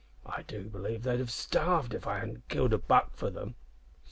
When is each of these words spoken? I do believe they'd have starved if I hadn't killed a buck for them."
I 0.25 0.41
do 0.41 0.63
believe 0.63 1.03
they'd 1.03 1.19
have 1.19 1.29
starved 1.29 1.93
if 1.93 2.07
I 2.07 2.17
hadn't 2.17 2.49
killed 2.49 2.73
a 2.73 2.79
buck 2.79 3.15
for 3.15 3.29
them." 3.29 3.53